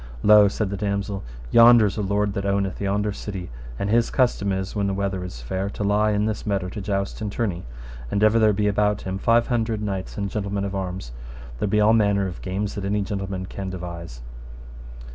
Lo, 0.23 0.47
said 0.47 0.71
the 0.71 0.77
damosel, 0.77 1.21
yonder 1.51 1.85
is 1.85 1.95
a 1.95 2.01
lord 2.01 2.33
that 2.33 2.43
owneth 2.43 2.81
yonder 2.81 3.13
city, 3.13 3.51
and 3.77 3.87
his 3.91 4.09
custom 4.09 4.51
is, 4.51 4.75
when 4.75 4.87
the 4.87 4.95
weather 4.95 5.23
is 5.23 5.43
fair, 5.43 5.69
to 5.69 5.83
lie 5.83 6.09
in 6.09 6.25
this 6.25 6.43
meadow 6.43 6.69
to 6.69 6.81
joust 6.81 7.21
and 7.21 7.31
tourney. 7.31 7.65
And 8.09 8.23
ever 8.23 8.39
there 8.39 8.51
be 8.51 8.67
about 8.67 9.01
him 9.03 9.19
five 9.19 9.45
hundred 9.49 9.79
knights 9.79 10.17
and 10.17 10.27
gentlemen 10.31 10.65
of 10.65 10.73
arms, 10.75 11.11
and 11.37 11.59
there 11.59 11.67
be 11.67 11.79
all 11.81 11.93
manner 11.93 12.25
of 12.25 12.41
games 12.41 12.73
that 12.73 12.83
any 12.83 13.03
gentleman 13.03 13.45
can 13.45 13.69
devise. 13.69 14.21